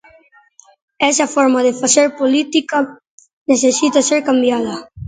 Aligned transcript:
Esa 1.09 1.25
forma 1.35 1.59
de 1.67 1.77
facer 1.81 2.05
política 2.21 2.77
necesita 3.51 3.99
ser 4.09 4.19
cambiada. 4.29 4.73